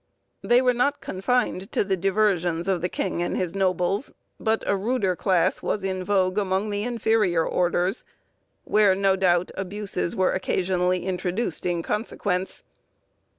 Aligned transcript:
They 0.41 0.63
were 0.63 0.73
not 0.73 0.99
confined 0.99 1.71
to 1.73 1.83
the 1.83 1.95
diversions 1.95 2.67
of 2.67 2.81
the 2.81 2.89
king 2.89 3.21
and 3.21 3.37
his 3.37 3.53
nobles; 3.53 4.11
but 4.39 4.63
a 4.67 4.75
ruder 4.75 5.15
class 5.15 5.61
was 5.61 5.83
in 5.83 6.03
vogue 6.03 6.39
among 6.39 6.71
the 6.71 6.81
inferior 6.83 7.45
orders, 7.45 8.03
where, 8.63 8.95
no 8.95 9.15
doubt, 9.15 9.51
abuses 9.53 10.15
were 10.15 10.33
occasionally 10.33 11.05
introduced 11.05 11.67
in 11.67 11.83
consequence. 11.83 12.63